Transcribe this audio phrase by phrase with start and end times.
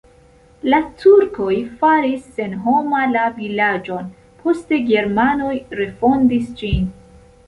[0.73, 1.49] La turkoj
[1.81, 4.07] faris senhoma la vilaĝon,
[4.45, 6.89] poste germanoj refondis ĝin.